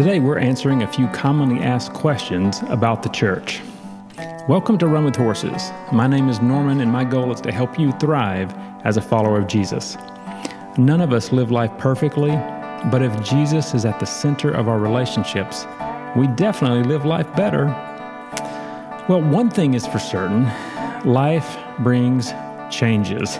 [0.00, 3.60] Today we're answering a few commonly asked questions about the church.
[4.48, 5.70] Welcome to Run with Horses.
[5.92, 8.50] My name is Norman, and my goal is to help you thrive
[8.84, 9.98] as a follower of Jesus.
[10.78, 12.30] None of us live life perfectly,
[12.90, 15.66] but if Jesus is at the center of our relationships,
[16.16, 17.66] we definitely live life better.
[19.06, 20.44] Well, one thing is for certain
[21.04, 22.32] life brings
[22.70, 23.36] changes.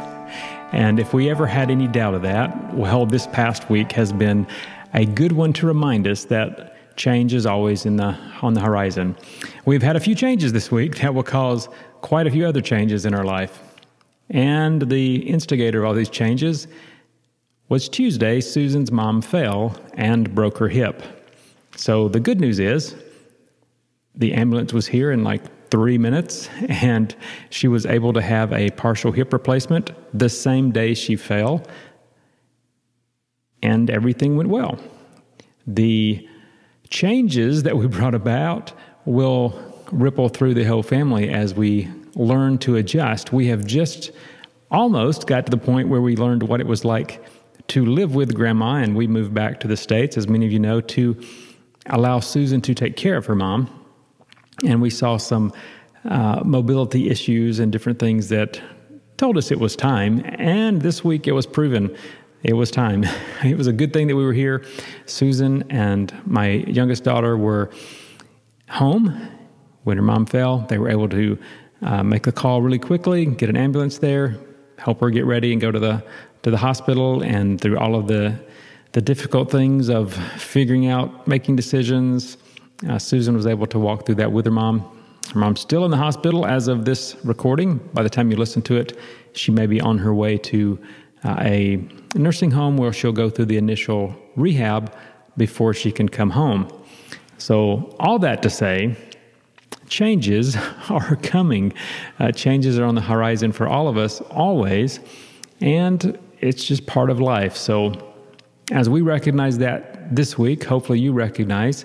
[0.73, 4.47] And if we ever had any doubt of that, well, this past week has been
[4.95, 9.17] a good one to remind us that change is always in the, on the horizon.
[9.65, 11.69] We've had a few changes this week that will cause
[12.01, 13.63] quite a few other changes in our life.
[14.29, 16.69] And the instigator of all these changes
[17.69, 21.03] was Tuesday, Susan's mom fell and broke her hip.
[21.77, 22.95] So the good news is
[24.15, 27.15] the ambulance was here in like three minutes and
[27.49, 31.65] she was able to have a partial hip replacement the same day she fell
[33.63, 34.79] and everything went well.
[35.67, 36.27] The
[36.89, 38.73] changes that we brought about
[39.05, 39.59] will
[39.93, 43.33] ripple through the whole family as we learn to adjust.
[43.33, 44.11] We have just
[44.71, 47.25] almost got to the point where we learned what it was like
[47.69, 50.59] to live with grandma, and we moved back to the States, as many of you
[50.59, 51.17] know, to
[51.87, 53.69] allow Susan to take care of her mom.
[54.67, 55.53] And we saw some
[56.05, 58.61] uh, mobility issues and different things that
[59.17, 60.23] told us it was time.
[60.25, 61.97] And this week it was proven
[62.43, 63.05] it was time.
[63.43, 64.63] It was a good thing that we were here.
[65.07, 67.71] Susan and my youngest daughter were
[68.69, 69.29] home
[69.85, 70.59] when her mom fell.
[70.69, 71.39] They were able to
[71.81, 74.37] uh, make the call really quickly, get an ambulance there,
[74.77, 76.05] help her get ready, and go to the
[76.43, 77.23] to the hospital.
[77.23, 78.39] And through all of the
[78.93, 82.37] the difficult things of figuring out, making decisions,
[82.89, 84.81] uh, Susan was able to walk through that with her mom.
[85.33, 87.79] Her mom's still in the hospital as of this recording.
[87.95, 88.99] By the time you listen to it,
[89.33, 90.79] she may be on her way to
[91.25, 91.77] uh, a
[92.15, 94.95] nursing home where she'll go through the initial rehab
[95.37, 96.69] before she can come home.
[97.39, 98.97] So, all that to say,
[99.89, 100.57] changes
[100.91, 101.73] are coming.
[102.19, 105.01] Uh, changes are on the horizon for all of us always,
[105.61, 107.57] and it's just part of life.
[107.57, 107.93] So,
[108.71, 111.85] as we recognize that this week, hopefully you recognize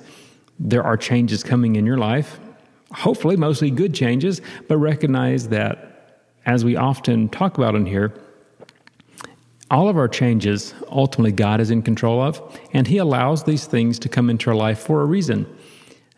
[0.59, 2.40] there are changes coming in your life.
[2.91, 8.13] Hopefully, mostly good changes, but recognize that as we often talk about in here,
[9.72, 12.42] all of our changes, ultimately, God is in control of,
[12.74, 15.48] and He allows these things to come into our life for a reason.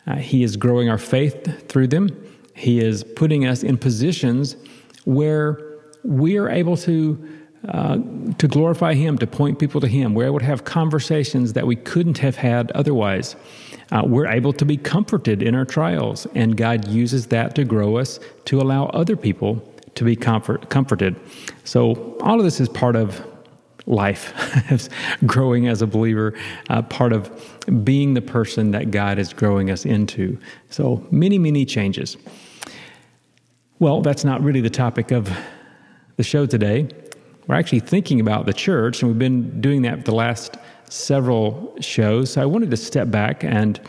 [0.08, 2.08] Uh, he is growing our faith through them.
[2.54, 4.56] He is putting us in positions
[5.04, 5.60] where
[6.02, 7.34] we are able to
[7.68, 7.98] uh,
[8.38, 10.14] to glorify Him, to point people to Him.
[10.14, 13.34] We're able to have conversations that we couldn't have had otherwise.
[13.90, 17.96] Uh, we're able to be comforted in our trials, and God uses that to grow
[17.96, 19.56] us, to allow other people
[19.96, 21.16] to be comfort, comforted.
[21.64, 23.26] So, all of this is part of
[23.88, 24.32] life,
[24.70, 24.88] as
[25.26, 26.34] growing as a believer,
[26.70, 27.30] uh, part of
[27.84, 30.38] being the person that God is growing us into.
[30.70, 32.16] So many, many changes.
[33.80, 35.30] Well, that's not really the topic of
[36.16, 36.88] the show today.
[37.46, 40.56] We're actually thinking about the church, and we've been doing that for the last
[40.90, 42.32] several shows.
[42.32, 43.80] So I wanted to step back and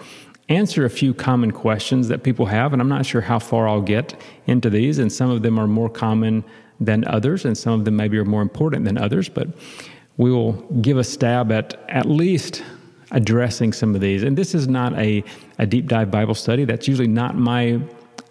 [0.48, 3.82] answer a few common questions that people have, and I'm not sure how far I'll
[3.82, 6.44] get into these, and some of them are more common
[6.80, 9.48] than others, and some of them maybe are more important than others, but
[10.18, 12.64] we will give a stab at at least
[13.12, 14.24] addressing some of these.
[14.24, 15.24] And this is not a,
[15.58, 16.66] a deep dive Bible study.
[16.66, 17.80] That's usually not my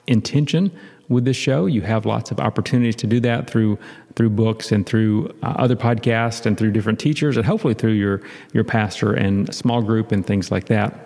[0.06, 0.70] intention
[1.08, 1.66] with this show.
[1.66, 3.78] You have lots of opportunities to do that through
[4.14, 8.20] through books and through uh, other podcasts and through different teachers and hopefully through your
[8.52, 11.04] your pastor and small group and things like that.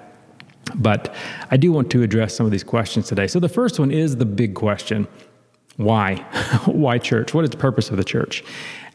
[0.76, 1.14] But
[1.50, 3.26] I do want to address some of these questions today.
[3.26, 5.06] So the first one is the big question.
[5.77, 6.16] Why?
[6.66, 7.34] Why church?
[7.34, 8.44] What is the purpose of the church?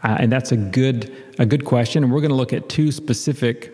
[0.03, 2.03] Uh, and that's a good a good question.
[2.03, 3.73] And we're going to look at two specific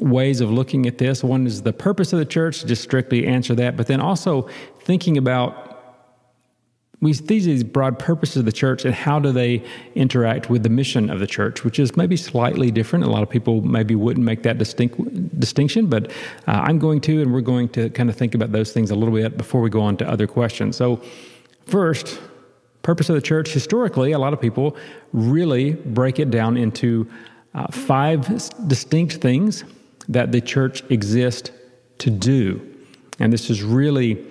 [0.00, 1.22] ways of looking at this.
[1.22, 4.48] One is the purpose of the church, just strictly answer that, but then also
[4.80, 5.64] thinking about
[7.00, 9.62] we these these broad purposes of the church and how do they
[9.94, 13.04] interact with the mission of the church, which is maybe slightly different.
[13.04, 16.10] A lot of people maybe wouldn't make that distinct, distinction, but
[16.48, 18.94] uh, I'm going to, and we're going to kind of think about those things a
[18.94, 20.76] little bit before we go on to other questions.
[20.76, 21.02] So,
[21.66, 22.18] first,
[22.84, 24.76] purpose of the church, historically, a lot of people
[25.12, 27.08] really break it down into
[27.54, 28.28] uh, five
[28.68, 29.64] distinct things
[30.08, 31.50] that the church exists
[31.98, 32.60] to do.
[33.18, 34.24] And this is really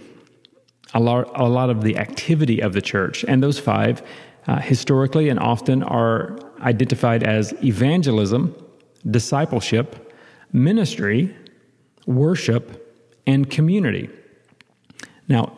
[0.93, 3.25] a lot, a lot of the activity of the church.
[3.27, 4.03] And those five,
[4.45, 8.55] uh, historically and often, are identified as evangelism,
[9.09, 10.13] discipleship,
[10.51, 11.35] ministry,
[12.05, 12.93] worship,
[13.25, 14.09] and community.
[15.27, 15.53] Now,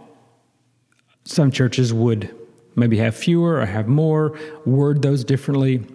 [1.26, 2.34] some churches would
[2.76, 5.86] maybe have fewer or have more, word those differently.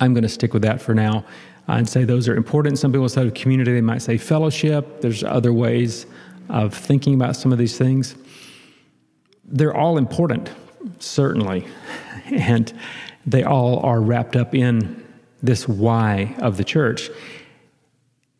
[0.00, 1.24] I'm going to stick with that for now.
[1.68, 2.78] I'd say those are important.
[2.78, 5.00] Some people say community, they might say fellowship.
[5.00, 6.06] There's other ways
[6.48, 8.16] of thinking about some of these things.
[9.44, 10.50] They're all important,
[10.98, 11.66] certainly,
[12.26, 12.72] and
[13.26, 15.04] they all are wrapped up in
[15.42, 17.10] this why of the church.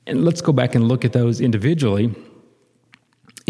[0.06, 2.14] And let's go back and look at those individually.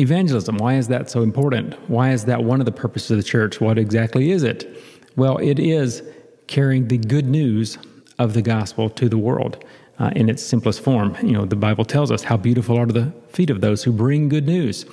[0.01, 1.75] Evangelism, why is that so important?
[1.91, 3.61] Why is that one of the purposes of the church?
[3.61, 4.83] What exactly is it?
[5.17, 6.03] Well, it is
[6.47, 7.79] carrying the good news
[8.19, 9.63] of the gospel to the world
[9.99, 11.17] uh, in its simplest form.
[11.23, 14.29] You know, the Bible tells us how beautiful are the feet of those who bring
[14.29, 14.87] good news.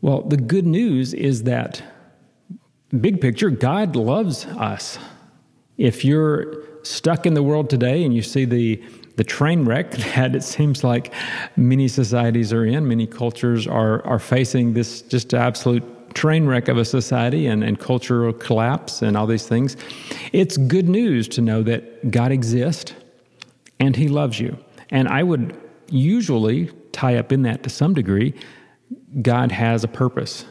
[0.00, 1.82] Well, the good news is that,
[3.00, 4.98] big picture, God loves us.
[5.76, 8.82] If you're stuck in the world today and you see the
[9.18, 11.12] the train wreck that it seems like
[11.56, 15.84] many societies are in, many cultures are are facing this just absolute
[16.14, 19.76] train wreck of a society and, and cultural collapse and all these things.
[20.32, 22.94] It's good news to know that God exists
[23.78, 24.56] and He loves you.
[24.90, 25.54] And I would
[25.90, 28.34] usually tie up in that to some degree.
[29.20, 30.46] God has a purpose.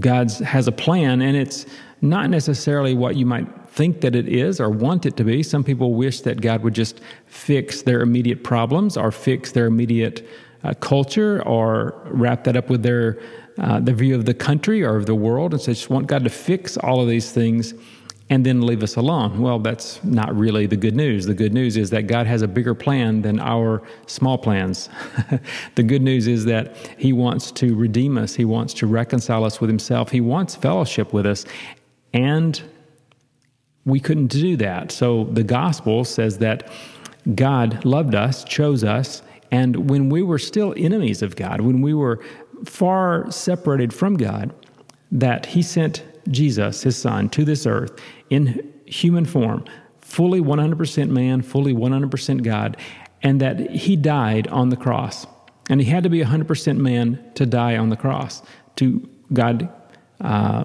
[0.00, 1.66] God has a plan, and it's
[2.00, 5.42] not necessarily what you might think that it is or want it to be.
[5.42, 10.26] Some people wish that God would just fix their immediate problems or fix their immediate
[10.64, 13.20] uh, culture or wrap that up with their
[13.58, 16.22] uh, the view of the country or of the world and so just want God
[16.22, 17.74] to fix all of these things
[18.30, 19.40] and then leave us alone.
[19.40, 21.24] Well, that's not really the good news.
[21.24, 24.90] The good news is that God has a bigger plan than our small plans.
[25.76, 29.60] the good news is that He wants to redeem us, He wants to reconcile us
[29.60, 31.46] with Himself, He wants fellowship with us.
[32.12, 32.60] And
[33.84, 34.92] we couldn't do that.
[34.92, 36.70] So the gospel says that
[37.34, 41.94] God loved us, chose us, and when we were still enemies of God, when we
[41.94, 42.20] were
[42.64, 44.52] far separated from God,
[45.10, 47.98] that He sent Jesus, His Son, to this earth
[48.30, 49.64] in human form,
[50.00, 52.76] fully 100% man, fully 100% God,
[53.22, 55.26] and that He died on the cross.
[55.70, 58.42] And He had to be 100% man to die on the cross.
[58.76, 59.68] To God,
[60.20, 60.64] uh,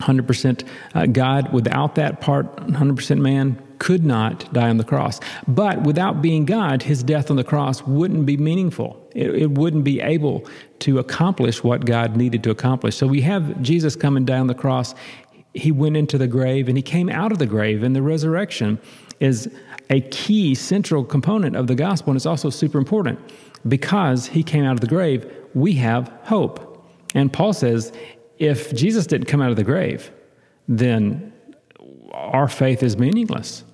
[0.00, 5.20] 100% uh, God, without that part, 100% man, could not die on the cross.
[5.48, 8.96] But without being God, his death on the cross wouldn't be meaningful.
[9.14, 10.46] It, it, wouldn't be able
[10.80, 12.96] to accomplish what God needed to accomplish.
[12.96, 14.94] So we have Jesus coming down the cross.
[15.54, 18.78] He went into the grave and he came out of the grave, and the resurrection
[19.18, 19.50] is
[19.88, 23.18] a key central component of the gospel, and it's also super important
[23.66, 25.26] because he came out of the grave.
[25.54, 26.66] We have hope.
[27.14, 27.92] And Paul says,
[28.40, 30.10] if Jesus didn't come out of the grave,
[30.66, 31.32] then
[32.12, 33.64] our faith is meaningless.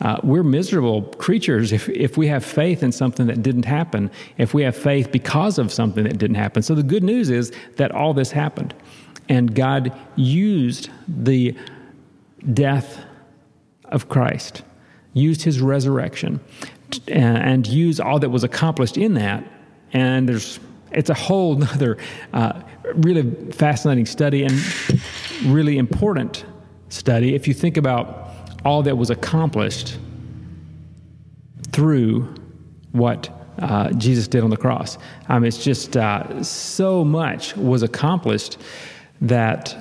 [0.00, 4.54] Uh, we're miserable creatures if, if we have faith in something that didn't happen, if
[4.54, 6.62] we have faith because of something that didn't happen.
[6.62, 8.74] So the good news is that all this happened.
[9.28, 11.56] And God used the
[12.54, 13.04] death
[13.86, 14.62] of Christ,
[15.14, 16.40] used his resurrection,
[17.06, 19.44] and used all that was accomplished in that.
[19.92, 20.60] And there's
[20.92, 21.98] it's a whole other
[22.32, 22.60] uh,
[22.94, 24.60] really fascinating study and
[25.44, 26.44] really important
[26.88, 28.30] study if you think about
[28.64, 29.98] all that was accomplished
[31.72, 32.34] through
[32.92, 34.98] what uh, Jesus did on the cross.
[35.28, 38.58] Um, it's just uh, so much was accomplished
[39.20, 39.76] that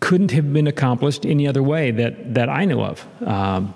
[0.00, 3.06] couldn't have been accomplished any other way that, that I know of.
[3.26, 3.74] Um,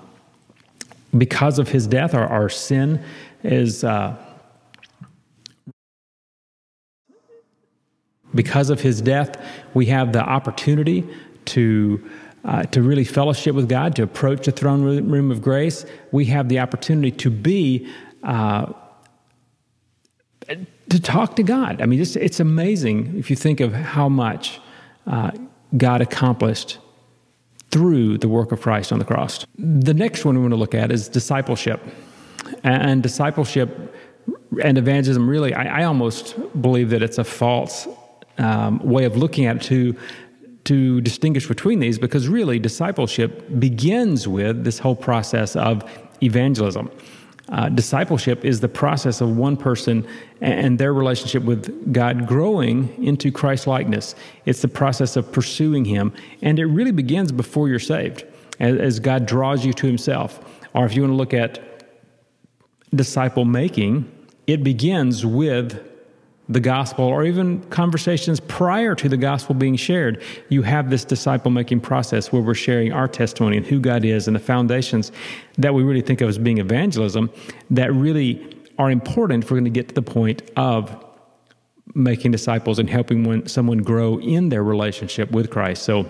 [1.17, 3.03] because of his death, our, our sin
[3.43, 3.83] is.
[3.83, 4.15] Uh,
[8.35, 11.07] because of his death, we have the opportunity
[11.45, 12.03] to
[12.45, 16.47] uh, to really fellowship with God, to approach the throne room of grace, we have
[16.47, 17.91] the opportunity to be,
[18.23, 18.71] uh,
[20.89, 21.81] to talk to God.
[21.81, 24.61] I mean, it's, it's amazing if you think of how much
[25.07, 25.31] uh,
[25.75, 26.77] God accomplished
[27.71, 29.45] through the work of Christ on the cross.
[29.57, 31.81] The next one we want to look at is discipleship.
[32.63, 33.95] And discipleship
[34.63, 37.87] and evangelism, really, I, I almost believe that it's a false
[38.37, 39.95] um, way of looking at it to
[40.65, 45.83] to distinguish between these because really discipleship begins with this whole process of
[46.21, 46.89] evangelism.
[47.49, 50.05] Uh, discipleship is the process of one person
[50.41, 54.15] and their relationship with God growing into Christ likeness.
[54.45, 56.11] It's the process of pursuing Him,
[56.41, 58.25] and it really begins before you're saved
[58.59, 60.39] as, as God draws you to Himself.
[60.73, 61.87] Or if you want to look at
[62.95, 64.11] disciple making,
[64.47, 65.79] it begins with
[66.47, 71.49] the gospel or even conversations prior to the gospel being shared, you have this disciple
[71.49, 75.11] making process where we're sharing our testimony and who God is and the foundations
[75.57, 77.31] that we really think of as being evangelism
[77.71, 81.03] that really are important if we're going to get to the point of
[81.95, 85.83] making disciples and helping one, someone grow in their relationship with Christ.
[85.83, 86.05] So,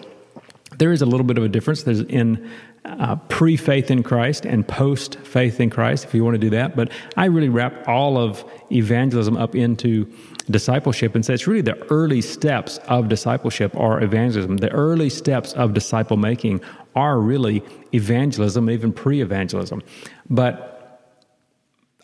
[0.78, 1.84] There is a little bit of a difference.
[1.84, 2.50] There's in
[2.86, 6.52] uh, pre faith in Christ and post faith in Christ, if you want to do
[6.52, 6.76] that.
[6.76, 10.12] But I really wrap all of evangelism up into
[10.50, 14.58] discipleship and say it's really the early steps of discipleship are evangelism.
[14.58, 16.62] The early steps of disciple making
[16.96, 17.64] are really
[17.94, 19.82] evangelism, even pre evangelism.
[20.30, 20.72] But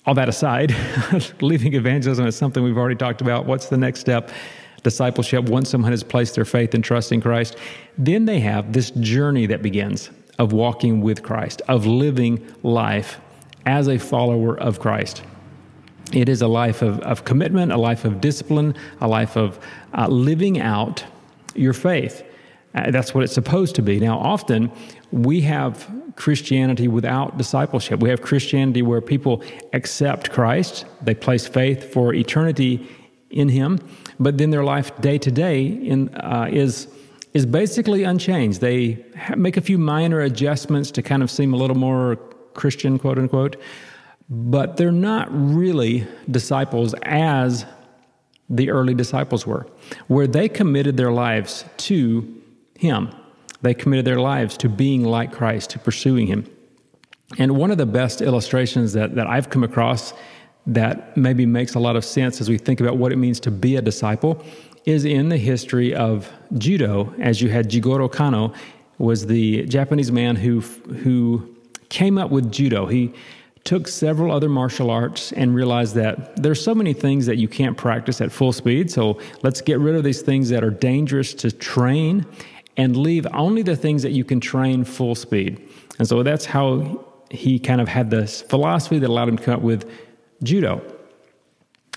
[0.06, 0.76] all that aside,
[1.42, 3.46] leaving evangelism is something we've already talked about.
[3.46, 4.32] What's the next step?
[4.84, 7.56] Discipleship, once someone has placed their faith and trust in Christ,
[8.00, 10.10] then they have this journey that begins
[10.40, 13.20] of walking with Christ, of living life
[13.66, 15.24] as a follower of Christ.
[16.14, 19.60] It is a life of, of commitment, a life of discipline, a life of
[19.98, 21.06] uh, living out
[21.56, 22.24] your faith.
[22.74, 24.00] Uh, that's what it's supposed to be.
[24.00, 24.72] Now, often
[25.12, 28.00] we have Christianity without discipleship.
[28.00, 32.88] We have Christianity where people accept Christ, they place faith for eternity
[33.30, 33.80] in Him,
[34.20, 36.88] but then their life day to day uh, is
[37.34, 38.62] is basically unchanged.
[38.62, 42.18] They make a few minor adjustments to kind of seem a little more
[42.54, 43.56] Christian, quote unquote,
[44.30, 47.66] but they're not really disciples as
[48.50, 49.66] the early disciples were,
[50.08, 52.42] where they committed their lives to
[52.78, 53.10] Him.
[53.62, 56.46] They committed their lives to being like Christ, to pursuing Him.
[57.38, 60.14] And one of the best illustrations that, that I've come across
[60.68, 63.52] that maybe makes a lot of sense as we think about what it means to
[63.52, 64.44] be a disciple
[64.86, 68.54] is in the history of judo, as you had Jigoro Kano,
[68.98, 71.56] was the Japanese man who who
[71.90, 72.86] came up with judo.
[72.86, 73.14] He
[73.64, 77.78] took several other martial arts and realized that there's so many things that you can't
[77.78, 78.90] practice at full speed.
[78.90, 82.26] So let's get rid of these things that are dangerous to train
[82.78, 85.62] and leave only the things that you can train full speed.
[86.00, 89.54] And so that's how he kind of had this philosophy that allowed him to come
[89.56, 89.90] up with
[90.42, 90.82] judo.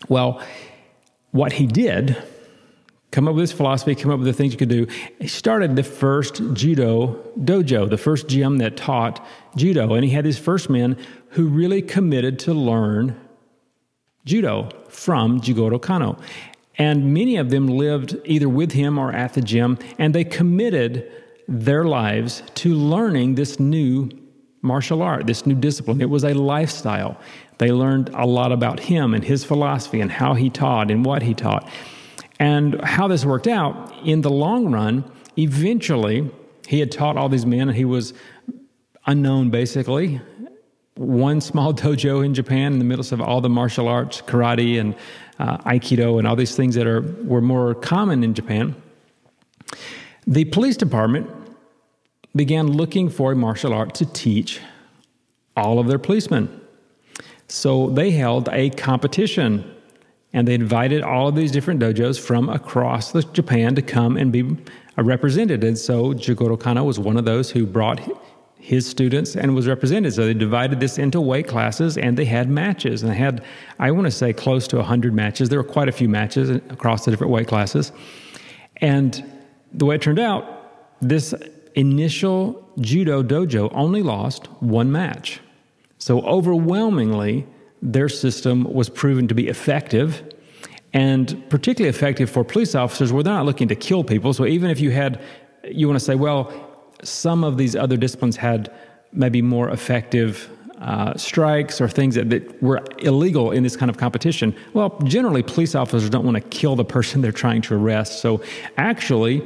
[0.08, 0.42] Well,
[1.30, 2.22] what he did
[3.14, 4.88] come up with this philosophy, come up with the things you could do.
[5.20, 9.94] He started the first judo dojo, the first gym that taught judo.
[9.94, 10.98] And he had these first men
[11.30, 13.16] who really committed to learn
[14.24, 16.18] judo from Jigoro Kano.
[16.76, 21.08] And many of them lived either with him or at the gym, and they committed
[21.46, 24.10] their lives to learning this new
[24.60, 26.00] martial art, this new discipline.
[26.00, 27.16] It was a lifestyle.
[27.58, 31.22] They learned a lot about him and his philosophy and how he taught and what
[31.22, 31.70] he taught.
[32.38, 36.30] And how this worked out, in the long run, eventually,
[36.66, 38.14] he had taught all these men and he was
[39.06, 40.20] unknown basically.
[40.96, 44.94] One small dojo in Japan in the middle of all the martial arts, karate and
[45.38, 48.74] uh, aikido, and all these things that are were more common in Japan.
[50.26, 51.30] The police department
[52.36, 54.60] began looking for a martial art to teach
[55.56, 56.60] all of their policemen.
[57.48, 59.70] So they held a competition
[60.34, 64.42] and they invited all of these different dojos from across Japan to come and be
[64.98, 65.62] uh, represented.
[65.62, 68.00] And so Jigoro Kano was one of those who brought
[68.58, 70.12] his students and was represented.
[70.12, 73.02] So they divided this into weight classes and they had matches.
[73.02, 73.44] And they had,
[73.78, 75.50] I want to say, close to 100 matches.
[75.50, 77.92] There were quite a few matches across the different weight classes.
[78.78, 79.24] And
[79.72, 81.32] the way it turned out, this
[81.76, 85.40] initial judo dojo only lost one match.
[85.98, 87.46] So overwhelmingly,
[87.84, 90.24] their system was proven to be effective
[90.94, 94.32] and particularly effective for police officers where they're not looking to kill people.
[94.32, 95.20] So even if you had,
[95.64, 96.52] you want to say, well,
[97.02, 98.72] some of these other disciplines had
[99.12, 100.48] maybe more effective
[100.80, 104.54] uh, strikes or things that, that were illegal in this kind of competition.
[104.72, 108.20] Well, generally, police officers don't want to kill the person they're trying to arrest.
[108.20, 108.40] So
[108.76, 109.42] actually,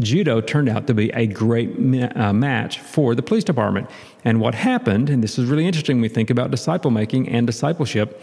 [0.00, 3.88] judo turned out to be a great ma- uh, match for the police department.
[4.28, 7.46] And what happened, and this is really interesting when we think about disciple making and
[7.46, 8.20] discipleship,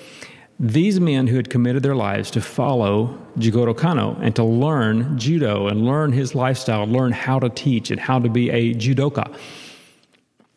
[0.59, 5.65] these men who had committed their lives to follow Jigoro Kano and to learn judo
[5.67, 9.35] and learn his lifestyle, learn how to teach and how to be a judoka,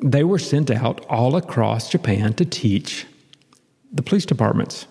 [0.01, 3.07] they were sent out all across Japan to teach
[3.91, 4.87] the police departments.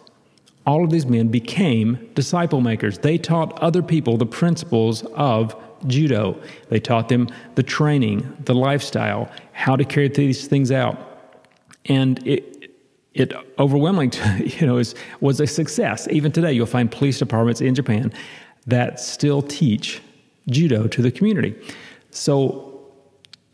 [0.65, 2.97] All of these men became disciple makers.
[2.97, 5.55] They taught other people the principles of
[5.86, 6.39] judo.
[6.69, 10.98] They taught them the training, the lifestyle, how to carry these things out.
[11.86, 12.72] And it,
[13.13, 14.19] it overwhelmingly,
[14.60, 16.07] you know, is, was a success.
[16.10, 18.12] Even today, you'll find police departments in Japan
[18.65, 20.01] that still teach
[20.50, 21.55] judo to the community.
[22.12, 22.67] So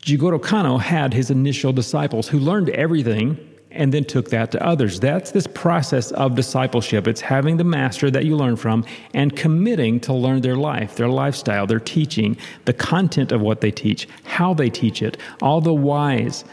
[0.00, 3.38] Jigoro Kano had his initial disciples who learned everything
[3.74, 5.00] and then took that to others.
[5.00, 7.06] That's this process of discipleship.
[7.06, 11.08] It's having the master that you learn from and committing to learn their life, their
[11.08, 15.74] lifestyle, their teaching, the content of what they teach, how they teach it, all the
[15.74, 16.44] whys.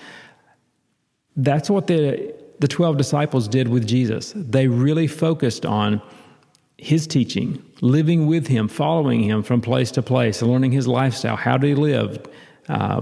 [1.35, 4.33] That's what the, the 12 disciples did with Jesus.
[4.35, 6.01] They really focused on
[6.77, 11.57] his teaching, living with him, following him from place to place, learning his lifestyle, how
[11.57, 12.27] did he live,
[12.69, 13.01] Uh,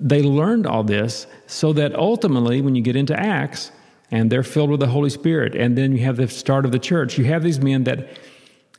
[0.00, 3.70] they learned all this so that ultimately, when you get into Acts
[4.10, 6.78] and they're filled with the Holy Spirit, and then you have the start of the
[6.78, 8.08] church, you have these men that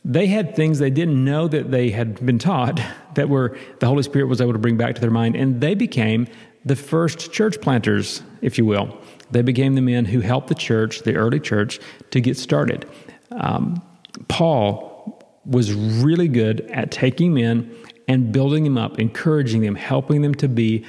[0.04, 2.80] they had things they didn't know that they had been taught
[3.16, 5.74] that were the Holy Spirit was able to bring back to their mind, and they
[5.74, 6.28] became
[6.64, 8.98] the first church planters, if you will.
[9.32, 11.80] They became the men who helped the church, the early church,
[12.12, 12.88] to get started.
[13.32, 13.82] Um,
[14.28, 17.76] Paul was really good at taking men
[18.08, 20.86] and building them up, encouraging them, helping them to be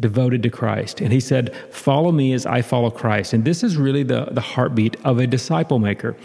[0.00, 1.00] devoted to Christ.
[1.00, 3.32] And he said, Follow me as I follow Christ.
[3.32, 6.16] And this is really the, the heartbeat of a disciple maker.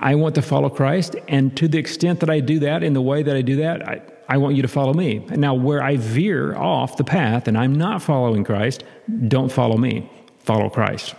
[0.00, 3.02] I want to follow Christ, and to the extent that I do that, in the
[3.02, 5.26] way that I do that, I, I want you to follow me.
[5.28, 8.84] And now, where I veer off the path and I'm not following Christ,
[9.26, 11.16] don't follow me, follow Christ.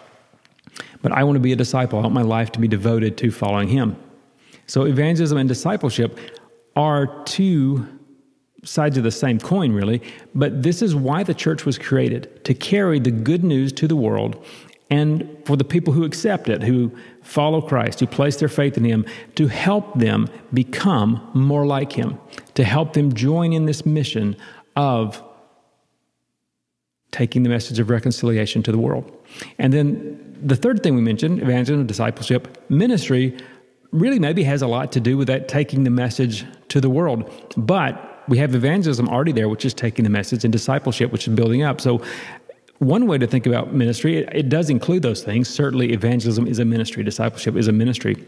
[1.02, 2.00] But I want to be a disciple.
[2.00, 3.98] I want my life to be devoted to following Him.
[4.66, 6.18] So, evangelism and discipleship
[6.78, 7.99] are two
[8.70, 10.02] sides of the same coin, really.
[10.36, 13.96] But this is why the church was created to carry the good news to the
[13.96, 14.44] world
[14.92, 18.84] and for the people who accept it, who follow Christ, who place their faith in
[18.84, 22.20] Him, to help them become more like Him,
[22.56, 24.36] to help them join in this mission
[24.76, 25.24] of
[27.12, 29.12] taking the message of reconciliation to the world.
[29.58, 33.38] And then the third thing we mentioned, evangelism, discipleship, ministry,
[33.92, 37.30] really maybe has a lot to do with that taking the message to the world.
[37.58, 41.34] But we have evangelism already there, which is taking the message, and discipleship, which is
[41.36, 41.82] building up.
[41.82, 42.02] So
[42.78, 45.50] one way to think about ministry, it, it, does include those things.
[45.50, 48.24] Certainly, evangelism is a ministry, discipleship is a ministry.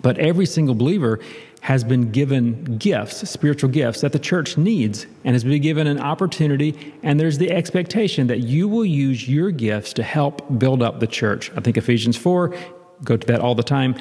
[0.00, 1.20] But every single believer
[1.60, 5.98] has been given gifts, spiritual gifts that the church needs, and has been given an
[5.98, 6.94] opportunity.
[7.02, 11.06] And there's the expectation that you will use your gifts to help build up the
[11.06, 11.50] church.
[11.56, 12.54] I think Ephesians 4,
[13.04, 13.94] go to that all the time.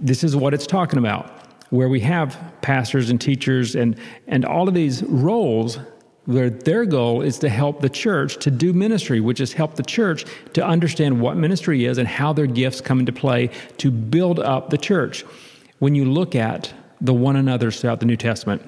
[0.00, 4.68] This is what it's talking about, where we have pastors and teachers and, and all
[4.68, 5.78] of these roles
[6.26, 9.82] where their goal is to help the church to do ministry, which is help the
[9.82, 13.48] church to understand what ministry is and how their gifts come into play
[13.78, 15.24] to build up the church.
[15.78, 18.62] When you look at the one another's throughout the New Testament,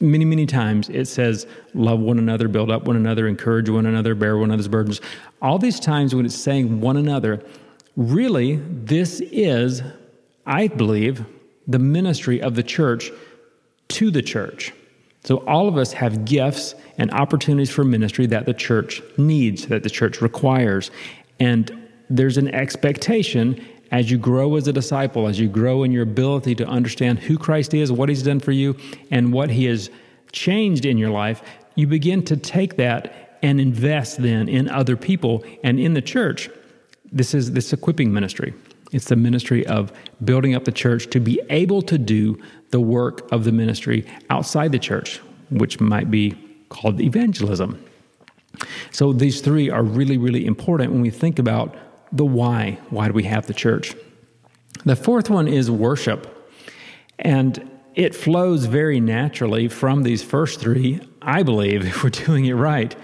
[0.00, 4.14] many, many times it says, love one another, build up one another, encourage one another,
[4.14, 5.00] bear one another's burdens.
[5.42, 7.44] All these times when it's saying one another,
[7.96, 9.82] really, this is,
[10.46, 11.24] I believe,
[11.66, 13.10] the ministry of the church
[13.88, 14.72] to the church.
[15.24, 19.82] So, all of us have gifts and opportunities for ministry that the church needs, that
[19.82, 20.90] the church requires.
[21.40, 26.02] And there's an expectation as you grow as a disciple, as you grow in your
[26.02, 28.76] ability to understand who Christ is, what he's done for you,
[29.10, 29.88] and what he has
[30.32, 31.42] changed in your life,
[31.74, 36.50] you begin to take that and invest then in other people and in the church.
[37.12, 38.52] This is this equipping ministry.
[38.94, 39.92] It's the ministry of
[40.24, 44.70] building up the church to be able to do the work of the ministry outside
[44.70, 45.18] the church,
[45.50, 46.36] which might be
[46.68, 47.84] called evangelism.
[48.92, 51.74] So these three are really, really important when we think about
[52.12, 52.78] the why.
[52.90, 53.96] Why do we have the church?
[54.84, 56.30] The fourth one is worship.
[57.18, 62.54] And it flows very naturally from these first three, I believe, if we're doing it
[62.54, 62.94] right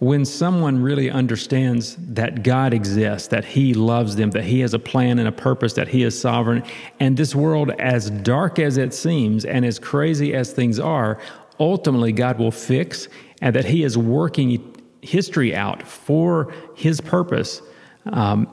[0.00, 4.78] when someone really understands that God exists, that He loves them, that He has a
[4.78, 6.64] plan and a purpose, that He is sovereign,
[6.98, 11.20] and this world, as dark as it seems and as crazy as things are,
[11.60, 13.08] ultimately God will fix,
[13.42, 17.60] and that He is working history out for His purpose.
[18.06, 18.48] Um,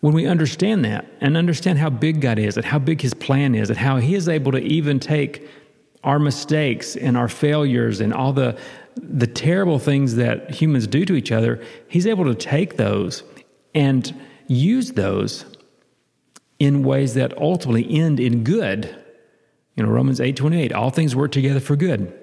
[0.00, 3.54] when we understand that and understand how big God is and how big His plan
[3.54, 5.48] is and how He is able to even take
[6.04, 8.58] our mistakes and our failures and all the
[8.96, 13.22] the terrible things that humans do to each other, he's able to take those
[13.74, 14.14] and
[14.48, 15.46] use those
[16.58, 18.94] in ways that ultimately end in good.
[19.76, 22.18] You know, Romans 8 28, all things work together for good.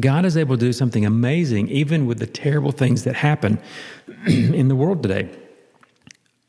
[0.00, 3.60] God is able to do something amazing even with the terrible things that happen
[4.26, 5.28] in the world today.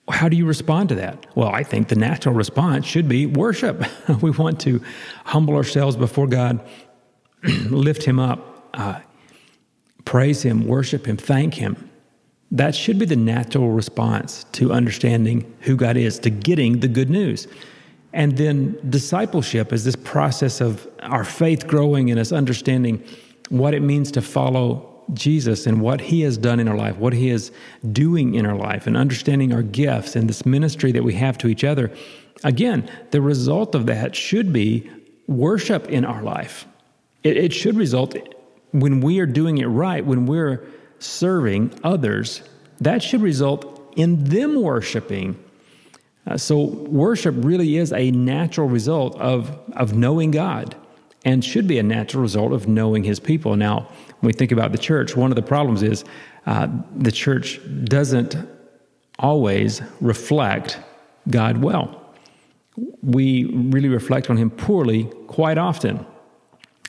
[0.09, 1.25] How do you respond to that?
[1.35, 3.85] Well, I think the natural response should be worship.
[4.21, 4.81] we want to
[5.25, 6.59] humble ourselves before God,
[7.43, 8.99] lift Him up, uh,
[10.03, 11.89] praise Him, worship Him, thank Him.
[12.51, 17.09] That should be the natural response to understanding who God is, to getting the good
[17.09, 17.47] news.
[18.11, 23.03] And then discipleship is this process of our faith growing and us understanding
[23.49, 27.13] what it means to follow Jesus and what He has done in our life, what
[27.13, 27.51] He is
[27.91, 31.47] doing in our life, and understanding our gifts and this ministry that we have to
[31.47, 31.91] each other.
[32.43, 34.89] Again, the result of that should be
[35.27, 36.67] worship in our life.
[37.23, 38.15] It, it should result
[38.71, 40.65] when we are doing it right, when we're
[40.99, 42.41] serving others,
[42.81, 45.41] that should result in them worshiping.
[46.25, 50.75] Uh, so, worship really is a natural result of, of knowing God
[51.25, 53.55] and should be a natural result of knowing his people.
[53.55, 53.89] Now,
[54.23, 56.05] when we think about the church, one of the problems is
[56.45, 58.37] uh, the church doesn't
[59.19, 60.79] always reflect
[61.29, 62.01] God well.
[63.01, 66.05] We really reflect on him poorly quite often.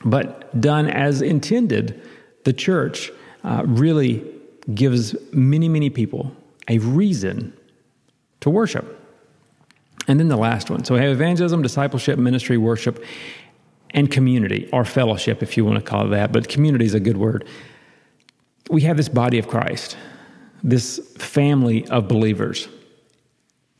[0.05, 2.01] But done as intended,
[2.45, 3.11] the church
[3.43, 4.23] uh, really
[4.73, 6.33] gives many, many people
[6.69, 7.51] a reason
[8.39, 8.97] to worship.
[10.07, 10.85] And then the last one.
[10.85, 13.03] So we have evangelism, discipleship, ministry, worship,
[13.95, 16.99] and community, or fellowship, if you want to call it that, but community is a
[16.99, 17.47] good word.
[18.69, 19.97] We have this body of Christ,
[20.63, 22.67] this family of believers.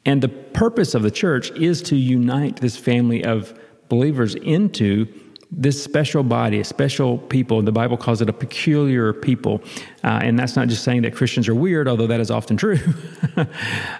[0.06, 5.08] And the purpose of the church is to unite this family of believers into
[5.51, 7.62] this special body, a special people.
[7.62, 9.62] The Bible calls it a peculiar people.
[10.04, 12.80] Uh, and that's not just saying that Christians are weird, although that is often true.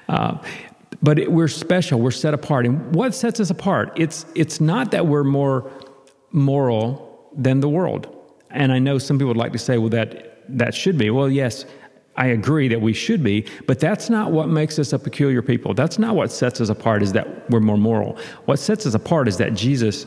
[0.08, 0.38] uh,
[1.02, 2.66] but it, we're special, we're set apart.
[2.66, 3.92] And what sets us apart?
[3.98, 5.70] It's, it's not that we're more
[6.36, 8.14] moral than the world.
[8.52, 11.10] And I know some people would like to say, well, that, that should be.
[11.10, 11.66] Well, yes,
[12.18, 15.74] I agree that we should be, but that's not what makes us a peculiar people.
[15.74, 18.18] That's not what sets us apart, is that we're more moral.
[18.46, 20.06] What sets us apart is that Jesus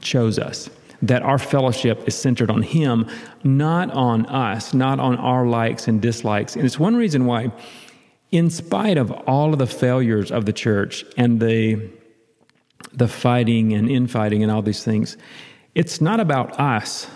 [0.00, 0.70] chose us,
[1.02, 3.08] that our fellowship is centered on Him,
[3.44, 6.56] not on us, not on our likes and dislikes.
[6.56, 7.52] And it's one reason why,
[8.30, 11.90] in spite of all of the failures of the church and the
[12.92, 15.16] the fighting and infighting and all these things.
[15.74, 17.06] It's not about us.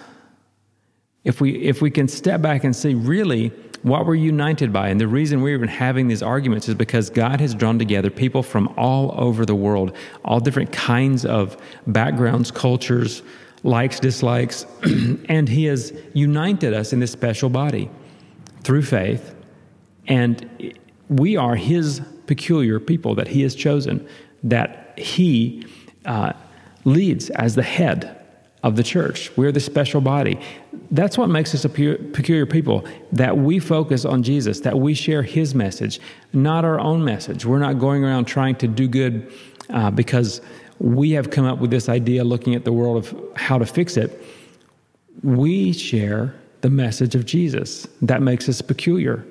[1.25, 3.53] If we if we can step back and see really
[3.83, 7.41] what we're united by, and the reason we're even having these arguments is because God
[7.41, 13.23] has drawn together people from all over the world, all different kinds of backgrounds, cultures,
[13.63, 14.67] likes, dislikes,
[15.29, 17.91] and He has united us in this special body
[18.63, 19.35] through faith,
[20.09, 20.75] and
[21.09, 24.07] we are His peculiar people that He has chosen.
[24.43, 25.67] That he
[26.05, 26.33] uh,
[26.85, 28.17] leads as the head
[28.63, 29.31] of the church.
[29.37, 30.41] We're the special body.
[30.91, 35.23] That's what makes us a peculiar people, that we focus on Jesus, that we share
[35.23, 36.01] his message,
[36.33, 37.45] not our own message.
[37.45, 39.33] We're not going around trying to do good
[39.71, 40.41] uh, because
[40.79, 43.97] we have come up with this idea looking at the world of how to fix
[43.97, 44.23] it.
[45.23, 47.87] We share the message of Jesus.
[48.03, 49.25] That makes us peculiar.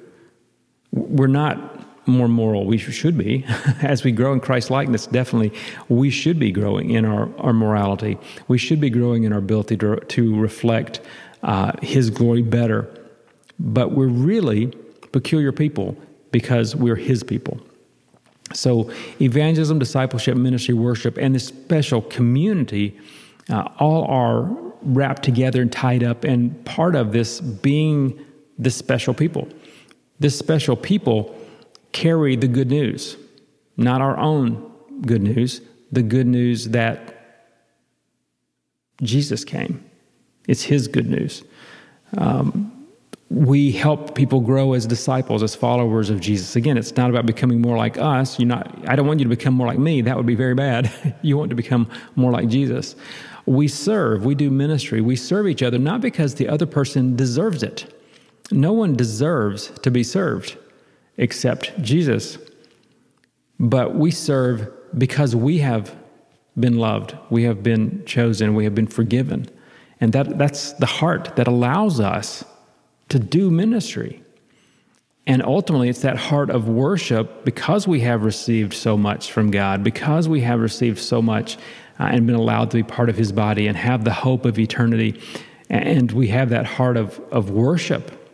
[0.92, 1.75] We're not
[2.08, 2.66] more moral.
[2.66, 3.46] We should be.
[3.82, 5.58] As we grow in Christ likeness, definitely
[5.90, 8.18] we should be growing in our, our morality.
[8.48, 11.02] We should be growing in our ability to, to reflect
[11.44, 12.88] uh, His glory better.
[13.60, 14.68] But we're really
[15.12, 15.98] peculiar people
[16.32, 17.60] because we're His people.
[18.54, 22.98] So, evangelism, discipleship, ministry, worship, and this special community
[23.50, 24.44] uh, all are
[24.84, 28.20] wrapped together and tied up, and part of this being
[28.58, 29.48] this special people.
[30.20, 31.36] This special people
[31.96, 33.16] carry the good news,
[33.78, 34.70] not our own
[35.06, 35.62] good news,
[35.94, 37.00] the good news that
[39.02, 39.84] Jesus came.
[40.46, 41.46] It's His good news.
[42.18, 42.72] Um,
[43.30, 46.58] we help people grow as disciples, as followers of Jesus.
[46.58, 48.38] Again, it's not about becoming more like us.
[48.40, 50.02] You're not, I don't want you to become more like me.
[50.02, 50.92] That would be very bad.
[51.22, 52.96] you want to become more like Jesus.
[53.46, 57.64] We serve, we do ministry, we serve each other, not because the other person deserves
[57.64, 57.94] it.
[58.52, 60.58] No one deserves to be served
[61.18, 62.38] except Jesus.
[63.60, 65.96] But we serve because we have
[66.58, 69.50] been loved, we have been chosen, we have been forgiven.
[70.00, 72.44] And that, that's the heart that allows us
[73.10, 74.24] to do ministry.
[75.28, 79.84] And ultimately, it's that heart of worship because we have received so much from God,
[79.84, 81.58] because we have received so much
[82.00, 84.60] uh, and been allowed to be part of His body and have the hope of
[84.60, 85.20] eternity.
[85.70, 88.25] And we have that heart of, of worship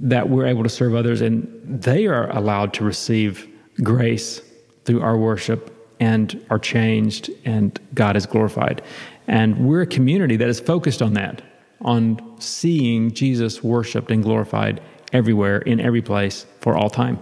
[0.00, 3.48] that we're able to serve others and they are allowed to receive
[3.82, 4.40] grace
[4.84, 8.82] through our worship and are changed and God is glorified.
[9.26, 11.42] And we're a community that is focused on that,
[11.82, 14.80] on seeing Jesus worshiped and glorified
[15.12, 17.18] everywhere, in every place, for all time.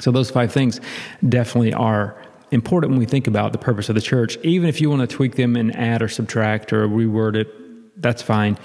[0.00, 0.80] So, those five things
[1.28, 4.36] definitely are important when we think about the purpose of the church.
[4.42, 8.22] Even if you want to tweak them and add or subtract or reword it, that's
[8.22, 8.58] fine.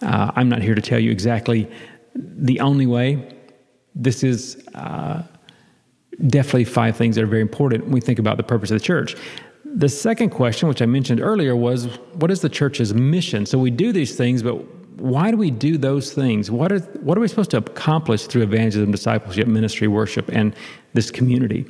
[0.00, 1.70] Uh, I'm not here to tell you exactly
[2.14, 3.36] the only way.
[3.94, 5.22] This is uh,
[6.26, 8.84] definitely five things that are very important when we think about the purpose of the
[8.84, 9.16] church.
[9.64, 13.46] The second question, which I mentioned earlier, was what is the church's mission?
[13.46, 14.56] So we do these things, but
[15.00, 16.50] why do we do those things?
[16.50, 20.54] What are, what are we supposed to accomplish through evangelism, discipleship, ministry, worship, and
[20.92, 21.64] this community?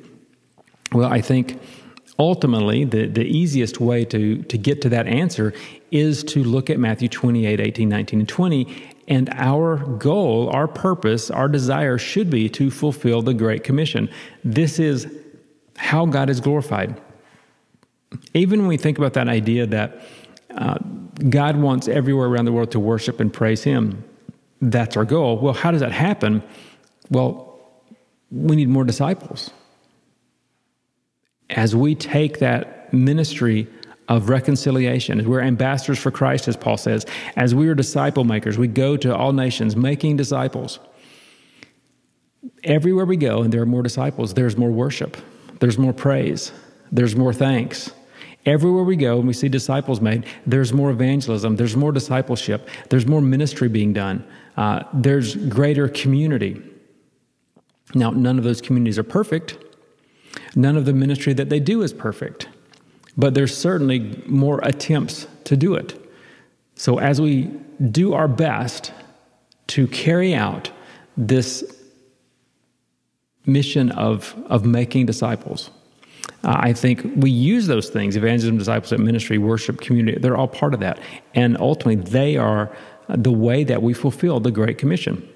[0.93, 1.61] Well, I think
[2.19, 5.55] ultimately the, the easiest way to, to get to that answer
[5.91, 11.31] is to look at Matthew 28, 18, 19, and 20 and our goal, our purpose,
[11.31, 14.09] our desire should be to fulfill the Great Commission.
[14.45, 15.13] This is
[15.77, 17.01] how God is glorified.
[18.35, 20.01] Even when we think about that idea that
[20.51, 20.79] uh,
[21.29, 24.05] God wants everywhere around the world to worship and praise Him.
[24.61, 25.39] That's our goal.
[25.39, 26.43] Well, how does that happen?
[27.11, 27.59] Well,
[28.31, 29.51] we need more disciples.
[31.51, 33.67] As we take that ministry
[34.09, 38.69] of reconciliation, we're ambassadors for Christ, as Paul says, as we are disciple makers, we
[38.69, 40.79] go to all nations making disciples.
[42.65, 45.17] Everywhere we go, and there are more disciples, there's more worship,
[45.61, 46.53] there's more praise,
[46.91, 47.93] there's more thanks.
[48.45, 53.07] Everywhere we go and we see disciples made, there's more evangelism, there's more discipleship, there's
[53.07, 56.61] more ministry being done, uh, there's greater community.
[57.95, 59.59] Now, none of those communities are perfect.
[60.57, 62.49] None of the ministry that they do is perfect,
[63.17, 65.99] but there's certainly more attempts to do it.
[66.75, 67.45] So, as we
[67.91, 68.93] do our best
[69.69, 70.71] to carry out
[71.17, 71.65] this
[73.45, 75.71] mission of, of making disciples,
[76.45, 80.75] uh, I think we use those things evangelism, discipleship, ministry, worship, community they're all part
[80.75, 80.99] of that.
[81.35, 82.75] And ultimately, they are
[83.09, 85.29] the way that we fulfill the Great Commission.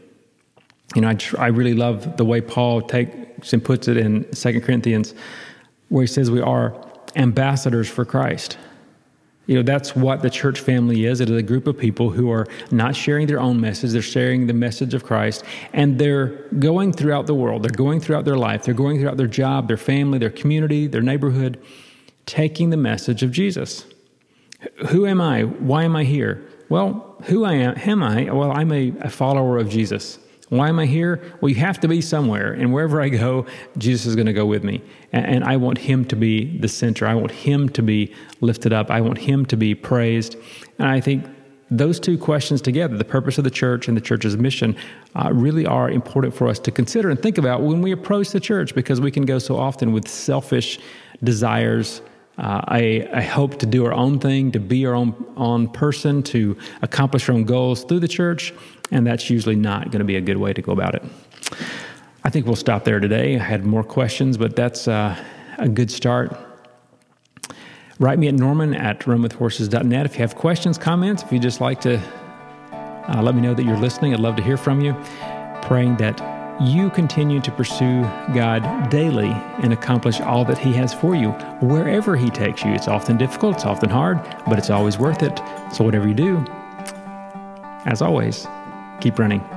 [0.95, 4.33] You know, I, tr- I really love the way Paul takes and puts it in
[4.33, 5.15] Second Corinthians,
[5.89, 6.75] where he says we are
[7.17, 8.59] ambassadors for Christ.
[9.47, 11.21] You know, that's what the church family is.
[11.21, 14.49] It is a group of people who are not sharing their own message, they're sharing
[14.49, 17.63] the message of Christ, and they're going throughout the world.
[17.63, 21.03] They're going throughout their life, they're going throughout their job, their family, their community, their
[21.03, 21.63] neighborhood,
[22.27, 23.87] taking the message of Jesus.
[24.89, 25.43] Who am I?
[25.43, 26.45] Why am I here?
[26.69, 28.25] Well, who I am, am I?
[28.33, 30.19] Well, I'm a, a follower of Jesus.
[30.49, 31.21] Why am I here?
[31.41, 32.53] Well, you have to be somewhere.
[32.53, 33.47] And wherever I go,
[33.79, 34.81] Jesus is going to go with me.
[35.13, 37.07] And, I want him to be the center.
[37.07, 38.91] I want him to be lifted up.
[38.91, 40.37] I want him to be praised.
[40.79, 41.25] And I think
[41.71, 44.77] those two questions together, the purpose of the church and the church's mission,
[45.17, 48.41] uh, really are important for us to consider and think about when we approach the
[48.41, 50.79] church because we can go so often with selfish
[51.25, 52.03] desires
[52.39, 56.23] uh, a, a, hope to do our own thing, to be our own, own person,
[56.23, 58.53] to accomplish our own goals through the church,
[58.91, 61.03] and that's usually not going to be a good way to go about it.
[62.25, 63.37] I think we'll stop there today.
[63.37, 65.17] I had more questions, but that's uh,
[65.59, 66.37] a good start.
[67.99, 71.81] Write me at norman at runwithhorses.net if you have questions, comments, if you'd just like
[71.83, 71.99] to
[73.09, 74.13] uh, let me know that you're listening.
[74.13, 74.95] I'd love to hear from you.
[75.63, 78.03] Praying that you continue to pursue
[78.35, 79.31] God daily
[79.63, 82.73] and accomplish all that He has for you, wherever He takes you.
[82.73, 85.41] It's often difficult, it's often hard, but it's always worth it.
[85.73, 86.45] So, whatever you do,
[87.85, 88.47] as always,
[89.01, 89.56] keep running.